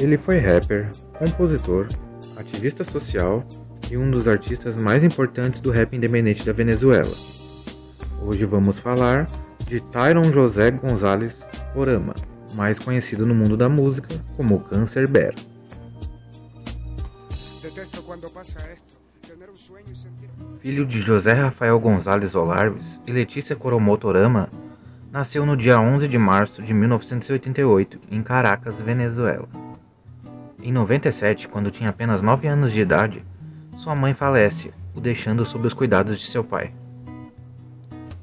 Ele 0.00 0.18
foi 0.18 0.38
rapper, 0.38 0.90
compositor, 1.16 1.86
ativista 2.36 2.82
social 2.82 3.44
e 3.88 3.96
um 3.96 4.10
dos 4.10 4.26
artistas 4.26 4.74
mais 4.76 5.04
importantes 5.04 5.60
do 5.60 5.70
rap 5.70 5.94
independente 5.94 6.44
da 6.44 6.52
Venezuela. 6.52 7.14
Hoje 8.22 8.44
vamos 8.44 8.80
falar 8.80 9.26
de 9.66 9.80
Tyron 9.80 10.32
José 10.32 10.72
Gonzalez 10.72 11.34
Orama, 11.76 12.14
mais 12.54 12.78
conhecido 12.80 13.24
no 13.24 13.34
mundo 13.34 13.56
da 13.56 13.68
música 13.68 14.08
como 14.36 14.60
Câncer 14.60 15.08
Bear. 15.08 15.34
Detesto 17.62 18.02
cuando 18.02 18.28
pasa 18.30 18.58
esto. 18.72 18.97
Filho 20.60 20.86
de 20.86 21.00
José 21.02 21.32
Rafael 21.32 21.78
Gonzalez 21.78 22.34
Olarves 22.34 23.00
e 23.06 23.12
Letícia 23.12 23.54
Coromoto 23.54 24.08
Orama, 24.08 24.48
nasceu 25.12 25.44
no 25.44 25.56
dia 25.56 25.78
11 25.78 26.08
de 26.08 26.16
março 26.16 26.62
de 26.62 26.72
1988 26.72 27.98
em 28.10 28.22
Caracas, 28.22 28.74
Venezuela. 28.76 29.48
Em 30.62 30.72
97, 30.72 31.46
quando 31.48 31.70
tinha 31.70 31.90
apenas 31.90 32.22
9 32.22 32.48
anos 32.48 32.72
de 32.72 32.80
idade, 32.80 33.22
sua 33.76 33.94
mãe 33.94 34.14
falece, 34.14 34.72
o 34.94 35.00
deixando 35.00 35.44
sob 35.44 35.66
os 35.66 35.74
cuidados 35.74 36.18
de 36.18 36.26
seu 36.26 36.42
pai. 36.42 36.72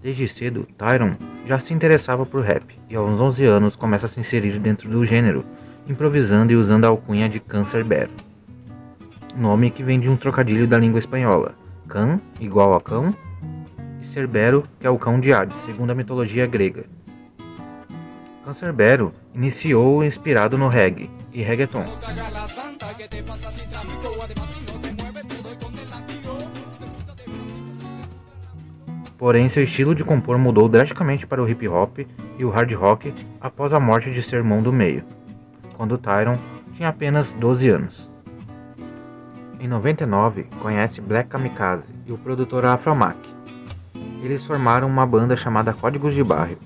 Desde 0.02 0.28
cedo, 0.28 0.68
Tyron 0.78 1.16
já 1.46 1.60
se 1.60 1.74
interessava 1.74 2.26
por 2.26 2.44
rap 2.44 2.78
e 2.90 2.96
aos 2.96 3.20
11 3.20 3.46
anos 3.46 3.76
começa 3.76 4.08
a 4.08 4.10
se 4.10 4.20
inserir 4.20 4.60
dentro 4.60 4.90
do 4.90 5.06
gênero, 5.06 5.46
improvisando 5.88 6.52
e 6.52 6.56
usando 6.56 6.86
a 6.86 6.90
alcunha 6.90 7.30
de 7.30 7.40
Cancer 7.40 7.86
Bear. 7.86 8.10
Nome 9.36 9.70
que 9.70 9.84
vem 9.84 10.00
de 10.00 10.08
um 10.08 10.16
trocadilho 10.16 10.66
da 10.66 10.78
língua 10.78 11.00
espanhola, 11.00 11.56
can 11.90 12.18
igual 12.40 12.74
a 12.74 12.80
cão 12.80 13.14
e 14.02 14.06
Cerbero, 14.06 14.64
que 14.80 14.88
é 14.88 14.90
o 14.90 14.98
cão 14.98 15.20
de 15.20 15.34
Hades, 15.34 15.58
segundo 15.58 15.92
a 15.92 15.96
mitologia 15.96 16.48
grega. 16.48 16.86
Cancerbero 18.46 19.12
iniciou 19.34 20.06
inspirado 20.06 20.58
no 20.58 20.70
reggae 20.70 21.10
e 21.34 21.42
reggaeton. 21.42 21.84
Porém, 29.18 29.50
seu 29.50 29.64
estilo 29.64 29.94
de 29.94 30.04
compor 30.06 30.38
mudou 30.38 30.70
drasticamente 30.70 31.28
para 31.28 31.44
o 31.44 31.50
hip 31.50 31.68
hop 31.68 32.00
e 32.38 32.46
o 32.46 32.50
hard 32.50 32.72
rock 32.74 33.14
após 33.42 33.74
a 33.74 33.82
morte 33.82 34.12
de 34.12 34.24
seu 34.24 34.40
irmão 34.40 34.64
do 34.64 34.72
meio, 34.72 35.04
quando 35.76 35.98
Tyron 35.98 36.38
tinha 36.74 36.88
apenas 36.88 37.34
12 37.34 37.68
anos. 37.68 38.15
Em 39.66 39.68
99, 39.68 40.46
conhece 40.62 41.02
Black 41.02 41.28
Kamikaze 41.28 41.86
e 42.06 42.12
o 42.12 42.20
produtor 42.20 42.68
Afromac. 42.68 43.18
Eles 44.22 44.46
formaram 44.46 44.88
uma 44.88 45.08
banda 45.08 45.36
chamada 45.36 45.74
Códigos 45.74 46.14
de 46.14 46.24
Barrio. 46.24 46.60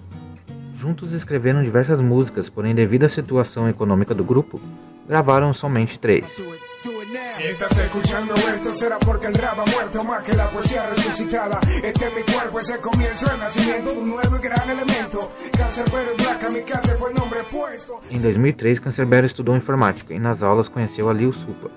Juntos 0.75 1.13
escreveram 1.13 1.63
diversas 1.63 2.01
músicas, 2.01 2.49
porém, 2.49 2.75
devido 2.75 3.05
à 3.05 3.09
situação 3.09 3.69
econômica 3.69 4.13
do 4.13 4.25
grupo, 4.25 4.59
gravaram 5.07 5.53
somente 5.53 5.97
três. 5.97 6.25
Si 7.39 7.43
estás 7.43 7.77
escuchando 7.79 8.33
esto 8.33 8.75
será 8.77 8.99
porque 8.99 9.27
el 9.27 9.33
rap 9.33 9.57
ha 9.59 9.65
muerto 9.71 10.03
más 10.03 10.21
que 10.25 10.35
la 10.35 10.51
poesía 10.51 10.89
resucitada. 10.89 11.57
Este 11.81 12.05
es 12.07 12.13
mi 12.13 12.21
cuerpo, 12.23 12.59
es 12.59 12.69
el 12.69 12.79
comienzo 12.81 13.29
del 13.29 13.39
nacimiento 13.39 13.91
de 13.91 13.97
un 13.97 14.09
nuevo 14.09 14.35
y 14.35 14.39
gran 14.41 14.69
elemento. 14.69 15.31
Cáncer 15.57 15.85
pero 15.89 16.15
Black 16.17 16.39
Kamikaze 16.41 16.95
fue 16.95 17.11
el 17.11 17.15
nombre 17.15 17.39
puesto. 17.49 18.01
Em 18.11 18.19
2003, 18.19 18.81
Cancerbero 18.81 19.25
estudou 19.25 19.55
informática 19.55 20.13
e 20.13 20.19
nas 20.19 20.43
aulas 20.43 20.67
conheceu 20.67 21.09
a 21.09 21.13
Lil 21.13 21.31
Supa, 21.31 21.71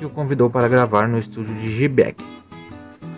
que 0.00 0.06
o 0.06 0.08
convidou 0.08 0.48
para 0.48 0.66
gravar 0.66 1.06
no 1.06 1.18
estúdio 1.18 1.54
de 1.56 1.76
G-Beck. 1.76 2.24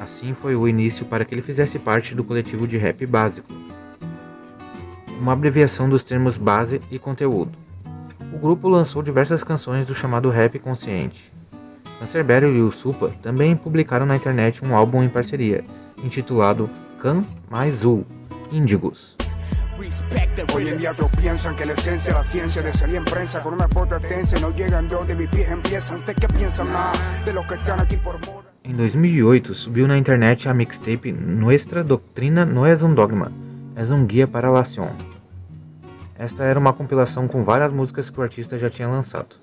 Assim 0.01 0.35
foi 0.35 0.57
o 0.57 0.67
início 0.67 1.07
para 1.07 1.25
que 1.25 1.33
ele 1.33 1.41
fizesse 1.41 1.79
parte 1.79 2.13
do 2.13 2.25
coletivo 2.25 2.67
de 2.67 2.77
rap 2.77 3.07
básico, 3.07 3.47
uma 5.21 5.33
abreviação 5.33 5.89
dos 5.89 6.03
termos 6.03 6.37
base 6.37 6.81
e 6.91 6.99
conteúdo. 6.99 7.53
O 8.35 8.39
grupo 8.39 8.69
lançou 8.69 9.01
diversas 9.01 9.45
canções 9.45 9.87
do 9.87 9.95
chamado 9.95 10.29
rap 10.29 10.59
consciente. 10.59 11.33
Cancerbero 12.01 12.49
e 12.53 12.61
o 12.61 12.73
Supa 12.73 13.13
também 13.23 13.55
publicaram 13.55 14.05
na 14.05 14.17
internet 14.17 14.65
um 14.65 14.75
álbum 14.75 15.05
em 15.05 15.09
parceria, 15.09 15.65
intitulado 16.03 16.69
Can 16.99 17.25
mais 17.49 17.85
U, 17.85 18.05
Índigos. 18.51 19.22
Hoy 20.55 20.69
en 20.69 20.79
día 20.79 20.91
todos 20.95 21.11
piensan 21.13 21.57
que 21.57 21.65
la 21.65 21.73
esencia 21.73 22.13
la 22.13 22.23
ciencia 22.23 22.63
de 22.63 22.73
salir 22.73 22.97
en 22.97 23.05
prensa 23.05 23.43
con 23.43 23.55
una 23.55 23.67
y 23.67 24.41
no 24.41 24.51
llegan 24.51 24.89
de 24.89 24.95
donde 24.95 25.15
mis 25.15 25.29
pies 25.29 25.49
empiezan. 25.49 25.97
¿Usted 25.97 26.15
qué 26.15 26.29
piensan 26.29 26.71
más 26.73 27.25
de 27.25 27.33
los 27.33 27.47
que 27.47 27.55
están 27.55 27.81
aquí 27.81 27.97
por 27.97 28.15
moda? 28.27 28.53
Em 28.65 28.77
2008, 28.77 29.55
subiu 29.55 29.89
na 29.89 29.97
internet 29.97 30.47
a 30.47 30.55
mixtape 30.55 31.13
Nuestra 31.13 31.83
Doctrina 31.83 32.45
no 32.45 32.67
es 32.67 32.81
un 32.83 32.95
dogma, 32.95 33.33
es 33.77 33.91
un 33.91 34.07
guia 34.07 34.29
para 34.29 34.51
la 34.51 34.61
acción. 34.61 34.91
Esta 36.17 36.45
era 36.45 36.61
uma 36.61 36.73
compilação 36.73 37.27
com 37.27 37.43
várias 37.43 37.73
músicas 37.73 38.09
que 38.09 38.21
o 38.21 38.23
artista 38.23 38.57
já 38.57 38.71
tinha 38.71 38.87
lançado. 38.87 39.35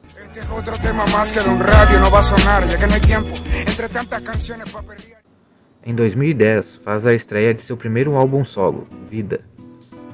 Em 5.84 5.95
2010, 5.95 6.75
faz 6.78 7.06
a 7.06 7.13
estreia 7.13 7.53
de 7.53 7.62
seu 7.62 7.75
primeiro 7.75 8.16
álbum 8.16 8.45
solo, 8.45 8.88
Vida. 9.09 9.41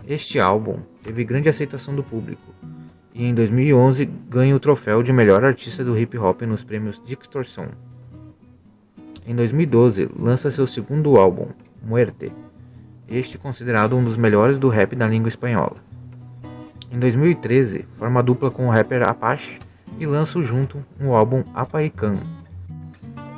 Este 0.08 0.40
álbum 0.40 0.78
teve 1.02 1.24
grande 1.24 1.50
aceitação 1.50 1.96
do 1.96 2.04
público 2.04 2.54
e 3.12 3.26
em 3.26 3.34
2011 3.34 4.06
ganha 4.30 4.56
o 4.56 4.60
troféu 4.60 5.02
de 5.02 5.12
melhor 5.12 5.44
artista 5.44 5.84
do 5.84 5.98
hip 5.98 6.16
hop 6.16 6.44
nos 6.44 6.64
prêmios 6.64 7.02
Distortion. 7.04 7.70
Em 9.26 9.36
2012, 9.36 10.08
lança 10.16 10.52
seu 10.52 10.68
segundo 10.68 11.18
álbum, 11.18 11.48
Muerte, 11.82 12.32
este 13.10 13.40
considerado 13.40 13.96
um 13.96 14.04
dos 14.04 14.16
melhores 14.16 14.60
do 14.60 14.70
rap 14.70 14.96
da 14.96 15.08
língua 15.08 15.30
espanhola. 15.30 15.78
Em 16.92 17.00
2013, 17.00 17.86
forma 17.98 18.22
dupla 18.22 18.52
com 18.52 18.68
o 18.68 18.72
rapper 18.72 19.10
Apache 19.10 19.58
e 19.98 20.06
lança 20.06 20.40
junto 20.44 20.86
um 21.02 21.16
álbum 21.16 21.44
Apaican. 21.52 22.18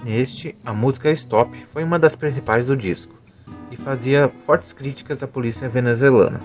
Neste, 0.04 0.54
a 0.66 0.74
música 0.74 1.10
Stop 1.12 1.56
foi 1.68 1.86
uma 1.86 1.98
das 1.98 2.16
principais 2.16 2.66
do 2.66 2.76
disco 2.76 3.18
e 3.72 3.78
fazia 3.78 4.30
fortes 4.30 4.74
críticas 4.74 5.22
à 5.22 5.28
polícia 5.28 5.68
venezuelana. 5.68 6.40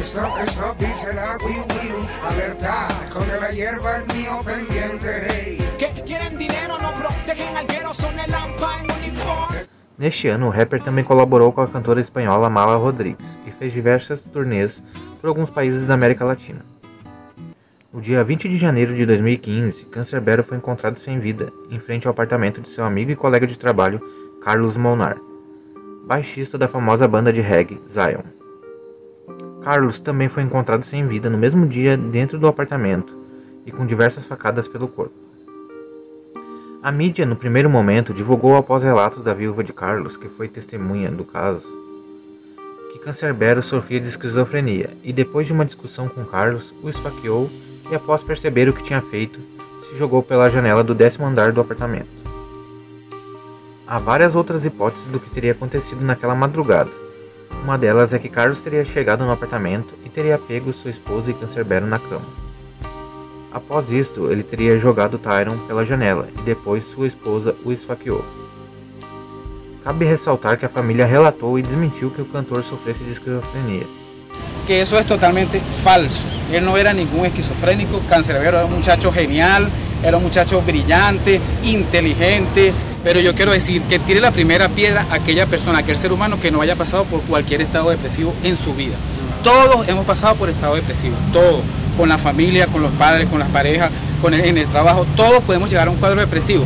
Stop, 0.00 0.40
stop, 0.46 0.78
dice 0.78 1.12
la 1.12 1.36
Wii 1.44 1.58
Wii. 1.58 2.08
Alerta, 2.26 2.88
con 3.12 3.26
la 3.38 3.50
hierba 3.50 3.98
el 3.98 4.06
mío 4.14 4.38
pendiente. 4.42 5.26
Hey. 5.28 5.58
Que 5.78 5.88
quieren 6.02 6.38
dinero, 6.38 6.78
no 6.80 6.90
protegen 6.92 7.54
al 7.56 7.66
guero, 7.66 7.92
son 7.92 8.18
el 8.18 8.32
AMPA 8.32 8.80
en 8.82 8.90
uniforme. 8.90 9.66
Neste 9.98 10.28
ano, 10.28 10.46
o 10.46 10.50
rapper 10.50 10.82
também 10.82 11.04
colaborou 11.04 11.52
com 11.52 11.60
a 11.60 11.68
cantora 11.68 12.00
espanhola 12.00 12.48
Mala 12.48 12.76
Rodrigues 12.76 13.38
e 13.46 13.50
fez 13.50 13.72
diversas 13.72 14.22
turnês 14.22 14.82
por 15.20 15.28
alguns 15.28 15.50
países 15.50 15.86
da 15.86 15.92
América 15.92 16.24
Latina. 16.24 16.64
No 17.92 18.00
dia 18.00 18.24
20 18.24 18.48
de 18.48 18.56
janeiro 18.56 18.94
de 18.94 19.04
2015, 19.04 19.84
Cancerbero 19.86 20.42
foi 20.42 20.56
encontrado 20.56 20.98
sem 20.98 21.18
vida 21.18 21.52
em 21.70 21.78
frente 21.78 22.06
ao 22.06 22.12
apartamento 22.12 22.62
de 22.62 22.70
seu 22.70 22.84
amigo 22.84 23.10
e 23.10 23.16
colega 23.16 23.46
de 23.46 23.58
trabalho, 23.58 24.00
Carlos 24.42 24.76
Molnar, 24.76 25.18
baixista 26.10 26.58
da 26.58 26.66
famosa 26.66 27.06
banda 27.06 27.32
de 27.32 27.40
reggae 27.40 27.80
Zion. 27.94 28.24
Carlos 29.62 30.00
também 30.00 30.28
foi 30.28 30.42
encontrado 30.42 30.82
sem 30.82 31.06
vida 31.06 31.30
no 31.30 31.38
mesmo 31.38 31.64
dia 31.68 31.96
dentro 31.96 32.36
do 32.36 32.48
apartamento 32.48 33.16
e 33.64 33.70
com 33.70 33.86
diversas 33.86 34.26
facadas 34.26 34.66
pelo 34.66 34.88
corpo. 34.88 35.14
A 36.82 36.90
mídia, 36.90 37.24
no 37.24 37.36
primeiro 37.36 37.70
momento, 37.70 38.12
divulgou 38.12 38.56
após 38.56 38.82
relatos 38.82 39.22
da 39.22 39.32
viúva 39.32 39.62
de 39.62 39.72
Carlos, 39.72 40.16
que 40.16 40.28
foi 40.28 40.48
testemunha 40.48 41.12
do 41.12 41.24
caso, 41.24 41.64
que 42.92 42.98
Cancerbero 42.98 43.62
sofria 43.62 44.00
de 44.00 44.08
esquizofrenia 44.08 44.90
e, 45.04 45.12
depois 45.12 45.46
de 45.46 45.52
uma 45.52 45.64
discussão 45.64 46.08
com 46.08 46.24
Carlos, 46.24 46.74
o 46.82 46.90
esfaqueou 46.90 47.48
e, 47.88 47.94
após 47.94 48.24
perceber 48.24 48.68
o 48.68 48.72
que 48.72 48.82
tinha 48.82 49.00
feito, 49.00 49.38
se 49.88 49.96
jogou 49.96 50.24
pela 50.24 50.50
janela 50.50 50.82
do 50.82 50.92
décimo 50.92 51.24
andar 51.24 51.52
do 51.52 51.60
apartamento. 51.60 52.19
Há 53.90 53.98
várias 53.98 54.36
outras 54.36 54.64
hipóteses 54.64 55.06
do 55.06 55.18
que 55.18 55.28
teria 55.30 55.50
acontecido 55.50 56.04
naquela 56.04 56.32
madrugada. 56.32 56.92
Uma 57.64 57.76
delas 57.76 58.12
é 58.12 58.20
que 58.20 58.28
Carlos 58.28 58.60
teria 58.60 58.84
chegado 58.84 59.24
no 59.24 59.32
apartamento 59.32 59.94
e 60.04 60.08
teria 60.08 60.38
pego 60.38 60.72
sua 60.72 60.92
esposa 60.92 61.28
e 61.28 61.34
Cancerbero 61.34 61.88
na 61.88 61.98
cama. 61.98 62.24
Após 63.50 63.90
isto, 63.90 64.30
ele 64.30 64.44
teria 64.44 64.78
jogado 64.78 65.18
Tyron 65.18 65.58
pela 65.66 65.84
janela 65.84 66.28
e 66.38 66.42
depois 66.42 66.84
sua 66.94 67.08
esposa 67.08 67.56
o 67.64 67.72
esfaqueou. 67.72 68.24
Cabe 69.82 70.04
ressaltar 70.04 70.56
que 70.56 70.66
a 70.66 70.68
família 70.68 71.04
relatou 71.04 71.58
e 71.58 71.62
desmentiu 71.62 72.10
que 72.10 72.22
o 72.22 72.26
cantor 72.26 72.62
sofresse 72.62 73.02
de 73.02 73.10
esquizofrenia. 73.10 73.88
que 74.68 74.80
eso 74.80 74.96
es 74.96 75.04
totalmente 75.04 75.60
falso. 75.82 76.24
Él 76.52 76.64
no 76.64 76.76
era 76.76 76.92
ningún 76.92 77.26
esquizofrénico, 77.26 78.00
cancerbero, 78.08 78.58
era 78.58 78.66
un 78.66 78.72
muchacho 78.72 79.10
genial, 79.10 79.68
era 80.00 80.16
un 80.16 80.22
muchacho 80.22 80.62
brillante, 80.62 81.40
inteligente. 81.64 82.72
Pero 83.02 83.20
yo 83.20 83.34
quiero 83.34 83.52
decir 83.52 83.80
que 83.82 83.98
tire 83.98 84.20
la 84.20 84.30
primera 84.30 84.68
piedra 84.68 85.06
aquella 85.10 85.46
persona, 85.46 85.78
aquel 85.78 85.96
ser 85.96 86.12
humano 86.12 86.38
que 86.40 86.50
no 86.50 86.60
haya 86.60 86.76
pasado 86.76 87.04
por 87.04 87.20
cualquier 87.22 87.62
estado 87.62 87.90
depresivo 87.90 88.34
en 88.44 88.56
su 88.56 88.74
vida. 88.74 88.94
Todos 89.42 89.88
hemos 89.88 90.04
pasado 90.04 90.34
por 90.34 90.50
estado 90.50 90.74
depresivo, 90.74 91.14
todos, 91.32 91.62
con 91.96 92.08
la 92.10 92.18
familia, 92.18 92.66
con 92.66 92.82
los 92.82 92.92
padres, 92.92 93.26
con 93.28 93.38
las 93.38 93.48
parejas, 93.48 93.90
con 94.20 94.34
el- 94.34 94.44
en 94.44 94.58
el 94.58 94.66
trabajo, 94.66 95.06
todos 95.16 95.42
podemos 95.44 95.70
llegar 95.70 95.88
a 95.88 95.90
un 95.90 95.96
cuadro 95.96 96.20
depresivo. 96.20 96.64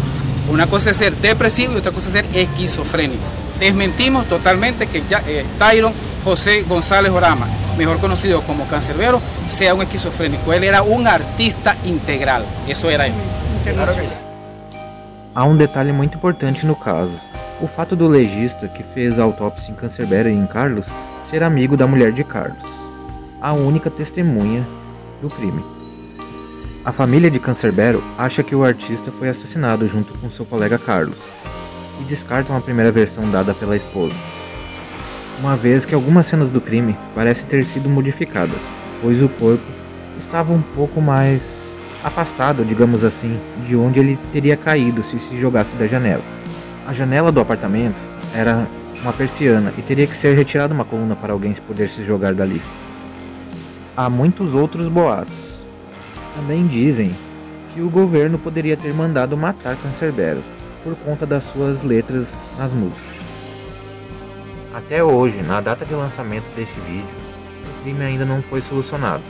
Una 0.50 0.66
cosa 0.66 0.90
es 0.90 0.96
ser 0.96 1.14
depresivo 1.16 1.72
y 1.74 1.76
otra 1.76 1.92
cosa 1.92 2.08
es 2.08 2.12
ser 2.14 2.26
esquizofrénico. 2.34 3.22
Desmentimos 3.60 4.26
totalmente 4.28 4.88
que 4.88 5.02
ya, 5.08 5.22
eh, 5.28 5.44
Tyron 5.58 5.92
José 6.24 6.64
González 6.68 7.12
Orama, 7.12 7.46
mejor 7.78 7.98
conocido 8.00 8.42
como 8.42 8.66
Cancerbero, 8.66 9.20
sea 9.48 9.72
un 9.74 9.82
esquizofrénico. 9.82 10.52
Él 10.52 10.64
era 10.64 10.82
un 10.82 11.06
artista 11.06 11.76
integral. 11.84 12.44
Eso 12.66 12.90
era 12.90 13.06
él. 13.06 13.12
Há 15.36 15.44
um 15.44 15.56
detalhe 15.56 15.90
muito 15.90 16.16
importante 16.16 16.64
no 16.64 16.76
caso. 16.76 17.18
O 17.60 17.66
fato 17.66 17.96
do 17.96 18.06
legista 18.06 18.68
que 18.68 18.84
fez 18.84 19.18
a 19.18 19.24
autópsia 19.24 19.72
em 19.72 19.74
Cancerbero 19.74 20.28
e 20.28 20.32
em 20.32 20.46
Carlos 20.46 20.86
ser 21.28 21.42
amigo 21.42 21.76
da 21.76 21.88
mulher 21.88 22.12
de 22.12 22.22
Carlos, 22.22 22.62
a 23.40 23.52
única 23.52 23.90
testemunha 23.90 24.64
do 25.20 25.28
crime. 25.28 25.64
A 26.84 26.92
família 26.92 27.28
de 27.28 27.40
Cancerbero 27.40 28.00
acha 28.16 28.44
que 28.44 28.54
o 28.54 28.64
artista 28.64 29.10
foi 29.10 29.28
assassinado 29.28 29.88
junto 29.88 30.16
com 30.18 30.30
seu 30.30 30.44
colega 30.44 30.78
Carlos 30.78 31.18
e 32.00 32.04
descartam 32.04 32.56
a 32.56 32.60
primeira 32.60 32.92
versão 32.92 33.28
dada 33.28 33.52
pela 33.54 33.76
esposa, 33.76 34.14
uma 35.40 35.56
vez 35.56 35.84
que 35.84 35.96
algumas 35.96 36.28
cenas 36.28 36.50
do 36.50 36.60
crime 36.60 36.96
parecem 37.12 37.46
ter 37.46 37.64
sido 37.64 37.88
modificadas, 37.88 38.60
pois 39.02 39.20
o 39.20 39.28
corpo 39.28 39.64
estava 40.16 40.52
um 40.52 40.62
pouco 40.62 41.00
mais 41.00 41.53
afastado, 42.04 42.62
digamos 42.66 43.02
assim, 43.02 43.40
de 43.66 43.74
onde 43.74 43.98
ele 43.98 44.18
teria 44.30 44.58
caído 44.58 45.02
se 45.02 45.18
se 45.18 45.40
jogasse 45.40 45.74
da 45.74 45.86
janela. 45.86 46.22
A 46.86 46.92
janela 46.92 47.32
do 47.32 47.40
apartamento 47.40 47.96
era 48.34 48.66
uma 49.00 49.12
persiana 49.12 49.72
e 49.78 49.82
teria 49.82 50.06
que 50.06 50.14
ser 50.16 50.36
retirada 50.36 50.74
uma 50.74 50.84
coluna 50.84 51.16
para 51.16 51.32
alguém 51.32 51.54
poder 51.66 51.88
se 51.88 52.04
jogar 52.04 52.34
dali. 52.34 52.60
Há 53.96 54.10
muitos 54.10 54.52
outros 54.52 54.86
boatos. 54.88 55.32
Também 56.36 56.66
dizem 56.66 57.14
que 57.72 57.80
o 57.80 57.88
governo 57.88 58.38
poderia 58.38 58.76
ter 58.76 58.92
mandado 58.92 59.36
matar 59.36 59.76
Cancerbero 59.76 60.42
por 60.82 60.94
conta 60.96 61.24
das 61.24 61.44
suas 61.44 61.82
letras 61.82 62.34
nas 62.58 62.70
músicas. 62.72 63.14
Até 64.74 65.02
hoje, 65.02 65.40
na 65.42 65.60
data 65.60 65.86
de 65.86 65.94
lançamento 65.94 66.44
deste 66.54 66.78
vídeo, 66.80 67.06
o 67.66 67.82
crime 67.82 68.04
ainda 68.04 68.24
não 68.24 68.42
foi 68.42 68.60
solucionado 68.60 69.22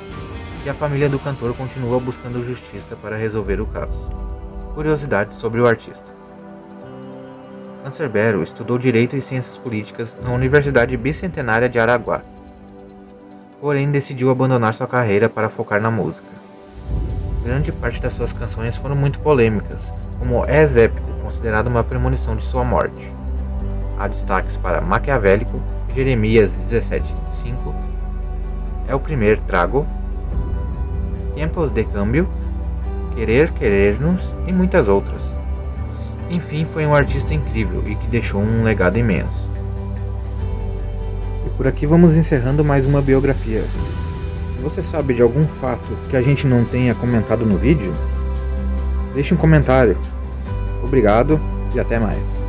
e 0.64 0.70
a 0.70 0.74
família 0.74 1.10
do 1.10 1.18
cantor 1.18 1.54
continua 1.54 2.00
buscando 2.00 2.44
justiça 2.44 2.96
para 2.96 3.16
resolver 3.16 3.60
o 3.60 3.66
caso. 3.66 3.92
Curiosidades 4.74 5.36
sobre 5.36 5.60
o 5.60 5.66
artista. 5.66 6.10
Cancerbero 7.84 8.42
estudou 8.42 8.78
Direito 8.78 9.14
e 9.14 9.20
Ciências 9.20 9.58
Políticas 9.58 10.16
na 10.22 10.32
Universidade 10.32 10.96
Bicentenária 10.96 11.68
de 11.68 11.78
Araguá. 11.78 12.22
Porém, 13.60 13.90
decidiu 13.90 14.30
abandonar 14.30 14.72
sua 14.72 14.86
carreira 14.86 15.28
para 15.28 15.50
focar 15.50 15.82
na 15.82 15.90
música. 15.90 16.26
Grande 17.44 17.70
parte 17.70 18.00
das 18.00 18.14
suas 18.14 18.32
canções 18.32 18.74
foram 18.78 18.96
muito 18.96 19.18
polêmicas, 19.20 19.80
como 20.18 20.46
És 20.46 20.78
Épico, 20.78 21.12
considerado 21.22 21.66
uma 21.66 21.84
premonição 21.84 22.34
de 22.36 22.42
sua 22.42 22.64
morte. 22.64 23.12
Há 23.98 24.08
destaques 24.08 24.56
para 24.56 24.80
Maquiavélico, 24.80 25.60
Jeremias 25.94 26.56
17:5, 26.56 27.74
É 28.88 28.94
o 28.94 29.00
Primeiro 29.00 29.42
Trago, 29.42 29.86
Tempos 31.34 31.70
de 31.70 31.84
Câmbio, 31.84 32.28
Querer 33.14 33.50
Querer-nos 33.52 34.22
e 34.46 34.52
muitas 34.52 34.88
outras. 34.88 35.22
Enfim, 36.30 36.64
foi 36.64 36.86
um 36.86 36.94
artista 36.94 37.34
incrível 37.34 37.82
e 37.86 37.94
que 37.94 38.06
deixou 38.06 38.40
um 38.40 38.64
legado 38.64 38.98
imenso. 38.98 39.48
E 41.46 41.50
por 41.50 41.66
aqui 41.66 41.86
vamos 41.86 42.16
encerrando 42.16 42.64
mais 42.64 42.86
uma 42.86 43.02
biografia. 43.02 43.62
Você 44.62 44.82
sabe 44.82 45.14
de 45.14 45.22
algum 45.22 45.42
fato 45.42 45.96
que 46.08 46.16
a 46.16 46.22
gente 46.22 46.46
não 46.46 46.64
tenha 46.64 46.94
comentado 46.94 47.44
no 47.44 47.58
vídeo? 47.58 47.92
Deixe 49.14 49.34
um 49.34 49.36
comentário. 49.36 49.96
Obrigado 50.82 51.38
e 51.74 51.80
até 51.80 51.98
mais. 51.98 52.43